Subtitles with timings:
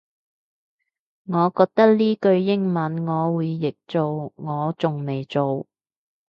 [1.27, 5.67] 我覺得呢句英文我會譯做我仲未做